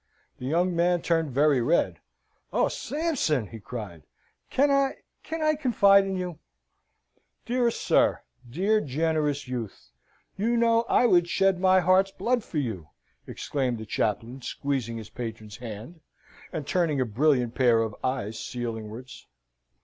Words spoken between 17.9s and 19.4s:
eyes ceilingwards.